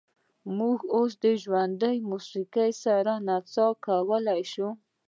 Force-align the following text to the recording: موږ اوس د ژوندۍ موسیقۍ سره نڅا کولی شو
موږ 0.57 0.79
اوس 0.95 1.11
د 1.23 1.25
ژوندۍ 1.43 1.97
موسیقۍ 2.11 2.71
سره 2.83 3.11
نڅا 3.27 3.67
کولی 3.85 4.41
شو 4.51 4.69